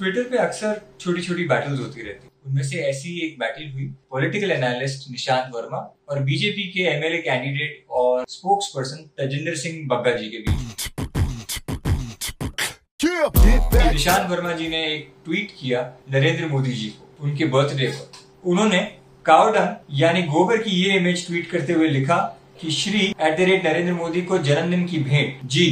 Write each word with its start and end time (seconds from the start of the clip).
Twitter 0.00 0.22
पे 0.30 0.36
अक्सर 0.38 0.80
छोटी 1.00 1.22
छोटी 1.22 1.44
बैटल्स 1.46 1.80
होती 1.80 2.02
रहती 2.02 2.28
उनमें 2.46 2.62
से 2.62 2.78
ऐसी 2.82 3.10
एक 3.24 3.38
बैटल 3.38 3.70
हुई 3.72 3.84
पॉलिटिकल 4.10 4.50
एनालिस्ट 4.50 5.10
निशांत 5.10 5.50
वर्मा 5.54 5.78
और 6.08 6.22
बीजेपी 6.24 6.62
के 6.68 6.82
एमएलए 6.90 7.18
कैंडिडेट 7.22 7.84
और 7.92 8.24
स्पोक्स 8.28 8.66
पर्सन 8.76 9.02
तजिंदर 9.20 9.54
सिंह 9.56 9.86
बग्गा 9.88 10.12
जी 10.12 10.28
के 10.28 10.38
बीच। 10.38 10.88
निशांत 13.92 14.30
वर्मा 14.30 14.52
जी 14.52 14.68
ने 14.68 14.80
एक 14.86 15.12
ट्वीट 15.24 15.50
किया 15.58 15.82
नरेंद्र 16.12 16.46
मोदी 16.46 16.72
जी 16.72 16.88
को, 16.88 17.24
उनके 17.24 17.44
बर्थडे 17.46 17.86
पर। 17.88 18.48
उन्होंने 18.50 18.78
काउडंग 19.26 20.00
यानी 20.00 20.22
गोबर 20.24 20.62
की 20.62 20.70
ये 20.76 20.96
इमेज 20.98 21.26
ट्वीट 21.26 21.50
करते 21.50 21.72
हुए 21.72 21.88
लिखा 21.88 22.16
कि 22.60 22.70
Shri 22.72 23.00
at 23.00 23.36
the 23.38 23.40
rate 23.42 23.66
Narendra 23.66 23.92
Modi 23.94 24.22
को 24.22 24.38
जन्मदिन 24.40 24.86
की 24.86 24.98
भेंट। 25.00 25.44
जी, 25.46 25.66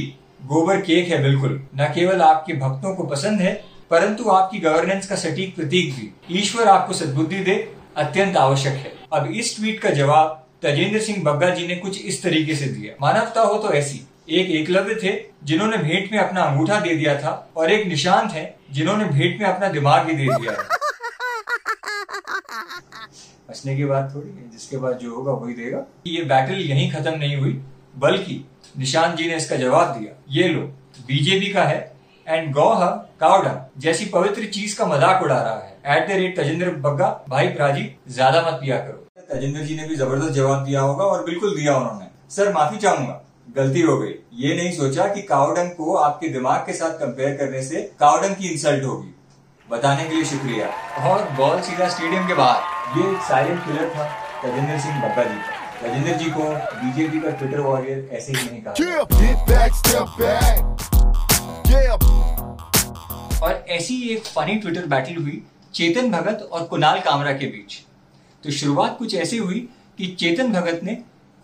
गोबर 0.45 0.81
केक 0.83 1.09
है 1.09 1.23
बिल्कुल, 1.23 1.61
न 1.77 1.91
केवल 1.95 2.23
आपके 2.23 2.53
भक्तों 2.59 2.95
को 2.97 3.07
पसंद 3.07 3.41
है 3.41 3.57
परंतु 3.91 4.29
आपकी 4.29 4.59
गवर्नेंस 4.59 5.07
का 5.07 5.17
सटीक 5.17 5.55
प्रतीक 5.57 5.95
भी 5.95 6.39
ईश्वर 6.39 6.69
आपको 6.69 6.95
सद्बुद्धि 6.95 7.39
दे, 7.39 7.55
अत्यंत 7.97 8.37
आवश्यक 8.37 8.75
है। 8.75 8.93
अब 9.13 9.31
इस 9.31 9.57
ट्वीट 9.57 9.81
का 9.81 9.91
जवाब 9.91 10.45
तजेंद्र 10.63 11.01
सिंह 11.01 11.23
बग्गा 11.23 11.49
जी 11.51 11.67
ने 11.67 11.77
कुछ 11.77 12.01
इस 12.03 12.23
तरीके 12.23 12.55
से 12.55 12.67
दिया। 12.67 12.95
मानवता 13.01 13.41
हो 13.41 13.59
तो 13.59 13.73
ऐसी। 13.73 14.07
एक 14.29 14.51
एकलव्य 14.51 14.95
थे, 14.95 15.13
जिन्होंने 15.45 15.77
भेंट 15.77 16.13
में 16.13 16.19
अपना 16.19 16.43
अंगूठा 16.43 16.81
दे 16.81 16.95
दिया 16.97 17.15
था, 17.19 17.31
और 17.57 17.71
एक 17.71 17.87
निशांत 17.87 18.33
है, 18.33 18.59
जिन्होंने 18.71 19.05
भेंट 19.05 19.41
में 19.41 19.47
अपना 19.49 19.69
दिमाग 19.69 20.07
भी 20.07 20.15
दे 20.15 20.25
दिया 20.25 20.53
हंसने 23.49 23.77
की 23.77 23.85
बात 23.85 24.13
थोड़ी 24.15 24.29
है, 24.29 24.51
जिसके 24.51 24.77
बाद 24.77 24.99
जो 24.99 25.15
होगा 25.15 25.33
वही 25.33 25.55
देगा। 25.55 25.85
ये 26.07 26.23
बैटल 26.23 26.55
यहीं 26.55 26.91
खत्म 26.93 27.15
नहीं 27.19 27.37
हुई, 27.37 27.53
बल्कि 27.99 28.45
निशांत 28.79 29.17
जी 29.17 29.29
ने 29.29 29.37
इसका 29.37 29.57
जवाब 29.57 29.97
दिया। 29.99 30.13
ये 30.31 30.49
लो 30.49 30.61
बीजेपी 31.07 31.53
का 31.53 31.65
है 31.65 31.98
एंड 32.29 32.53
गौह 32.55 32.85
कावडा 33.21 33.53
जैसी 33.79 34.05
पवित्र 34.05 34.47
चीज़ 34.47 34.77
का 34.79 34.87
मज़ाक 34.87 35.23
उड़ा 35.23 35.37
रहा 35.37 35.55
है। 35.55 35.97
At 35.97 36.09
the 36.09 36.11
rate 36.13 36.39
Tajinder 36.39 36.71
Bagga 36.83 37.09
भाई 37.29 37.47
प्राजी 37.51 37.85
ज़्यादा 38.11 38.41
मत 38.41 38.59
पिया 38.63 38.77
करो। 38.79 39.23
तजेंद्र 39.31 39.63
जी 39.63 39.77
ने 39.77 39.85
भी 39.89 39.97
ज़बरदस्त 39.97 40.33
जवाब 40.33 40.65
दिया 40.65 40.81
होगा 40.81 41.05
और 41.05 41.25
बिल्कुल 41.25 41.55
दिया 41.57 41.77
उन्होंने। 41.77 42.07
सर 42.31 42.53
माफ़ी 42.55 42.79
चाहूँगा। 42.79 43.21
गलती 43.57 43.81
हो 43.81 43.97
गई। 43.99 44.15
ये 44.39 44.55
नहीं 44.57 44.73
सोचा 44.73 45.07
कि 45.07 45.23
कावडंग 45.23 45.71
को 45.71 45.95
आपके 45.97 46.29
दिमाग 46.29 46.61
के 46.67 46.73
साथ 46.73 46.99
कंपेयर 46.99 47.37
करने 47.37 47.63
से 47.63 47.83
कावडंग 48.01 48.35
की 48.37 48.49
इंसल्ट 48.49 48.85
होगी। 48.85 49.15
बताने 49.69 50.05
के 50.05 50.15
लिए 50.15 50.25
शुक्रिया। 50.25 50.67
और 51.11 51.29
बॉल 51.39 51.61
सीधा 51.61 51.89
स्टेडियम 51.89 52.27
के 52.27 52.35
बाहर। 52.35 52.99
ये 52.99 53.11
एक 53.13 53.23
साइलेंट 53.23 53.65
किलर 53.65 53.89
था 53.97 54.05
तजेंद्र 54.43 54.79
सिंह 54.81 55.01
बग्गा 55.03 55.25
जी 55.25 55.39
का। 55.39 55.57
राजेंद्र 55.83 56.13
जी 56.19 56.31
को 56.31 56.45
बीजेपी 56.77 57.21
का 57.21 57.31
ट्विटर 57.31 57.61
वॉरियर 57.61 58.09
ऐसे 58.13 58.33
ही 58.33 58.39
नहीं 58.51 58.63
कहा 58.63 58.73
और 63.49 63.65
ऐसी 63.69 63.95
एक 64.09 64.25
फनी 64.25 64.55
ट्विटर 64.55 64.87
बैटल 64.87 65.15
हुई, 65.17 65.43
चेतन 65.75 66.11
भगत 66.11 66.49
और 66.53 66.65
कुणाल 66.65 67.01
कामरा 67.01 67.33
के 67.33 67.47
बीच। 67.47 67.77
तो 68.45 68.51
शुरुआत 68.51 68.99
कुछ 68.99 69.15
ऐसी 69.15 69.37
हुई 69.37 69.61
कि 69.99 70.07
चेतन 70.21 70.53
भगत 70.53 70.81
ने 70.85 70.95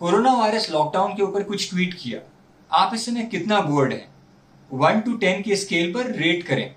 कोरोना 0.01 0.33
वायरस 0.33 0.69
लॉकडाउन 0.71 1.15
के 1.15 1.23
ऊपर 1.23 1.43
कुछ 1.43 1.69
ट्वीट 1.69 1.93
किया। 1.93 2.19
आप 2.71 2.91
इस 2.95 3.05
समय 3.05 3.23
कितना 3.23 3.61
बोर्ड 3.61 3.93
है? 3.93 4.05
वन 4.71 4.99
टू 4.99 5.15
टेन 5.17 5.41
के 5.41 5.55
स्केल 5.55 5.93
पर 5.93 6.11
रेट 6.11 6.43
करें। 6.43 6.75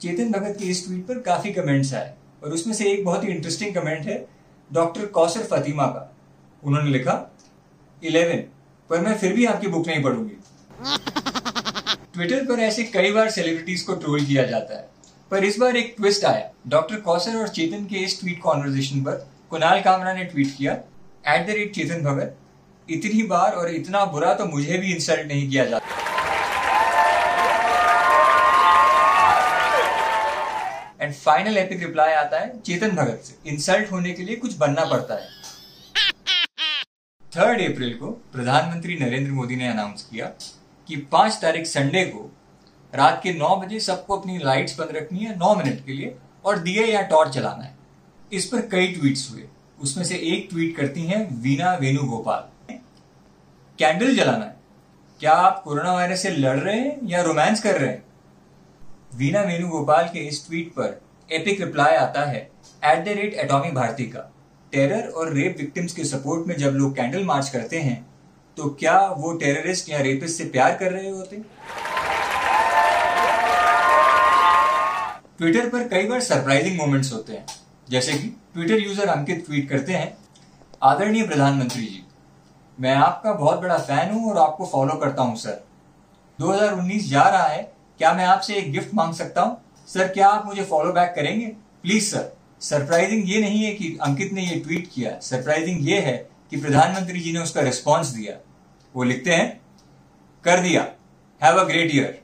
चेतन 0.00 0.32
भगत 0.32 0.56
के 0.58 0.64
इस 0.64 0.84
ट्वीट 0.86 1.06
पर 1.06 1.18
काफ़ी 1.20 1.52
कमेंट्स 1.52 1.92
आए 1.94 2.14
और 2.44 2.52
उसमें 2.52 2.74
से 2.74 2.90
एक 2.92 3.04
बहुत 3.04 3.24
ही 3.24 3.28
इंटरेस्टिंग 3.28 3.74
कमेंट 3.74 4.06
है 4.06 4.18
डॉक्टर 4.70 5.06
कौसर 5.06 5.44
फतीमा 5.52 5.86
का। 5.86 6.12
उन्होंने 6.62 6.90
लिखा 6.90 7.20
इलेवन 8.02 8.42
पर 8.90 9.00
मैं 9.00 9.16
फिर 9.18 9.32
भी 9.32 9.44
आपकी 9.44 9.68
बुक 9.68 9.86
नहीं 9.86 10.02
पढ़ूँगी। 10.02 10.36
ट्विटर 12.16 12.44
पर 12.46 12.60
ऐसे 12.60 12.82
कई 12.82 13.10
बार 13.12 13.30
सेलिब्रिटीज 13.30 13.80
को 13.82 13.94
ट्रोल 13.94 14.24
किया 14.26 14.42
जाता 14.42 14.76
है। 14.76 14.88
पर 15.30 15.44
इस 15.44 15.56
बार 15.58 15.76
एक 15.76 15.94
ट्विस्ट 15.96 16.24
आया। 16.24 16.50
डॉक्टर 16.66 17.00
कौसर 17.00 17.36
और 17.36 17.48
चेतन 17.48 17.84
के 17.86 17.96
इस 17.96 18.18
ट्वीट 18.20 18.40
कॉन्वर्जेशन 18.42 19.00
पर 19.00 19.16
कुणाल 19.50 19.80
कामरा 19.82 20.12
ने 20.12 20.24
ट्वीट 20.24 20.54
किया 20.58 20.72
at 21.26 21.46
the 21.46 21.50
rate 21.50 21.74
Chetan 21.74 22.02
Bhagat 22.04 22.36
इतनी 22.88 23.22
बार 23.24 23.52
और 23.52 23.70
इतना 23.70 24.04
बुरा 24.06 24.32
तो 24.34 24.44
मुझे 24.46 24.78
भी 24.78 24.94
इंसल्ट 24.94 25.26
नहीं 25.28 25.48
किया 25.50 25.64
जाता। 25.64 25.84
एंड 31.00 31.14
फाइनल 31.14 31.58
एपिक 31.58 31.82
रिप्लाई 31.82 32.12
आता 32.14 32.40
है 32.40 32.60
चेतन 32.60 32.96
भगत 32.96 33.22
से। 33.24 33.50
इंसल्ट 33.50 33.92
होने 33.92 34.12
के 34.12 34.22
लिए 34.22 34.36
कुछ 34.36 34.56
बनना 34.56 34.84
पड़ता 34.84 35.14
है। 35.14 35.28
थर्ड 37.32 37.60
अप्रैल 37.62 37.94
को 37.94 38.10
प्रधानमंत्री 38.32 38.98
नरेंद्र 39.00 39.32
मोदी 39.32 39.56
ने 39.56 39.68
अनाउंस 39.68 40.08
किया 40.12 40.32
कि 40.88 40.96
पाँच 40.96 41.38
तारीख 41.42 41.66
संडे 41.66 42.04
को 42.04 42.32
रात 42.94 43.20
के 43.22 43.32
नौ 43.32 43.56
बजे 43.56 43.80
सबको 43.80 44.16
अपनी 44.16 44.38
लाइट्स 44.38 44.78
बंद 44.78 44.88
रखनी 44.92 45.18
है, 45.18 45.38
नौ 45.38 45.54
मिनट 45.54 45.84
के 45.86 45.92
लिए, 45.92 46.14
और 46.44 46.58
दिए 46.58 46.86
या 46.86 47.02
टॉर्च 47.02 47.34
चलाना 47.34 47.64
है। 47.64 47.76
इस 48.32 48.46
पर 48.46 48.60
कई 48.60 48.86
ट्वीट्स 48.86 49.30
हुए। 49.30 49.48
उसमें 49.80 50.04
से 50.04 50.14
एक 50.14 50.48
ट्वीट 50.50 50.76
करती 50.76 51.02
हैं 51.02 51.42
वीना 51.42 51.74
वेणुगोपाल। 51.74 52.74
कैंडल 53.78 54.16
जलाना 54.16 54.44
है। 54.44 54.56
क्या 55.20 55.32
आप 55.32 55.62
कोरोना 55.62 55.92
वायरस 55.92 56.22
से 56.22 56.30
लड़ 56.30 56.58
रहे 56.58 56.80
हैं 56.80 57.08
या 57.08 57.22
रोमांस 57.22 57.62
कर 57.62 57.80
रहे 57.80 57.90
हैं? 57.90 58.02
वीना 59.14 59.40
वेणुगोपाल 59.40 60.04
के 60.04 60.18
इस 60.18 60.46
ट्वीट 60.46 60.70
पर 60.70 61.00
एपिक 61.32 61.60
रिप्लाई 61.60 61.96
आता 61.96 62.24
है 62.24 62.50
at 62.84 63.04
the 63.04 63.08
rate 63.08 63.34
atomic 63.34 63.74
Bharti 63.74 64.04
का। 64.04 64.32
टेरर 64.72 65.08
और 65.08 65.32
रेप 65.32 65.56
विक्टिम्स 65.58 65.92
के 65.92 66.04
सपोर्ट 66.04 66.46
में 66.46 66.56
जब 66.56 66.70
लोग 66.70 66.96
कैंडल 66.96 67.24
मार्च 67.24 67.48
करते 67.48 67.80
हैं 67.80 68.06
तो 68.56 68.68
क्या 68.80 68.98
वो 69.18 69.32
टेररिस्ट 69.32 69.88
या 69.90 69.98
रेपिस्ट 70.00 70.38
से 70.38 70.44
प्यार 70.44 70.76
कर 70.76 70.92
रहे 70.92 71.08
होते? 71.10 71.36
ट्विटर 75.38 75.68
पर 75.68 75.86
कई 75.88 76.06
बार 76.08 76.20
सरप्राइजिंग 76.20 76.76
मोमेंट्स 76.76 77.12
होते 77.12 77.32
हैं। 77.32 77.46
जैसे 77.88 78.12
कि 78.12 78.28
ट्विटर 78.54 78.78
यूज़र 78.78 79.08
अंकित 79.08 79.44
ट्वीट 79.46 79.68
करते 79.68 79.92
हैं, 79.92 80.16
आदरणीय 80.82 81.26
प्रधानमंत्री 81.26 81.82
जी, 81.82 82.02
मैं 82.78 82.94
आपका 82.94 83.32
बहुत 83.32 83.60
बड़ा 83.60 83.76
फ़ैन 83.78 84.12
हूँ 84.12 84.30
और 84.30 84.38
आपको 84.38 84.66
फॉलो 84.66 84.94
करता 84.94 85.22
हूँ 85.22 85.36
सर 85.36 85.62
2019 86.38 87.08
जा 87.10 87.22
रहा 87.22 87.46
है, 87.46 87.62
क्या 87.98 88.12
मैं 88.12 88.24
आपसे 88.24 88.54
एक 88.54 88.72
गिफ्ट 88.72 88.94
मांग 88.94 89.12
सकता 89.14 89.42
हूँ? 89.42 89.56
सर 89.88 90.08
क्या 90.08 90.28
आप 90.28 90.46
मुझे 90.46 90.64
फॉलो 90.64 90.92
बैक 90.92 91.12
करेंगे? 91.16 91.46
प्लीज़ 91.82 92.10
सर 92.10 92.32
सरप्राइजिंग 92.60 93.30
ये 93.30 93.40
नहीं 93.40 93.62
है 93.64 93.72
कि 93.72 93.96
अंकित 94.02 94.32
ने 94.32 94.42
ये 94.42 94.58
ट्वीट 94.60 94.90
किया। 94.94 95.18
सरप्राइजिंग 95.20 95.88
ये 95.88 96.00
है 96.00 96.16
कि 96.50 96.56
प्रधानमंत्री 96.56 97.20
जी 97.20 97.32
ने 97.32 97.38
उसका 97.38 97.60
रिस्पॉन्स 97.60 98.06
दिया। 98.06 98.34
वो 98.96 99.02
लिखते 99.02 99.34
हैं, 99.34 99.60
कर 100.44 100.60
दिया। 100.60 100.86
Have 101.42 101.60
a 101.60 101.64
great 101.64 101.94
year 101.94 102.22